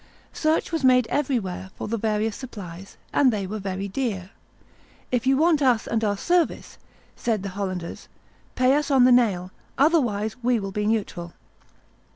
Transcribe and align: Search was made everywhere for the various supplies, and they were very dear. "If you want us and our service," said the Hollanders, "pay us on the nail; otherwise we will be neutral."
Search 0.33 0.71
was 0.71 0.83
made 0.83 1.05
everywhere 1.11 1.69
for 1.75 1.87
the 1.87 1.95
various 1.95 2.35
supplies, 2.35 2.97
and 3.13 3.31
they 3.31 3.45
were 3.45 3.59
very 3.59 3.87
dear. 3.87 4.31
"If 5.11 5.27
you 5.27 5.37
want 5.37 5.61
us 5.61 5.85
and 5.85 6.03
our 6.03 6.17
service," 6.17 6.79
said 7.15 7.43
the 7.43 7.49
Hollanders, 7.49 8.07
"pay 8.55 8.73
us 8.75 8.89
on 8.89 9.03
the 9.03 9.11
nail; 9.11 9.51
otherwise 9.77 10.37
we 10.41 10.59
will 10.59 10.71
be 10.71 10.87
neutral." 10.87 11.33